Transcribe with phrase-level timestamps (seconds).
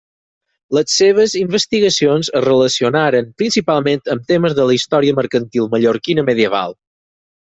[0.75, 6.75] Les seves investigacions es relacionaren, principalment, amb temes de la història mercantil mallorquina medieval.